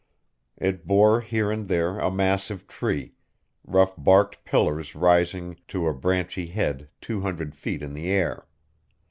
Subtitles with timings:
[0.57, 3.13] It bore here and there a massive tree,
[3.63, 8.47] rough barked pillars rising to a branchy head two hundred feet in the air.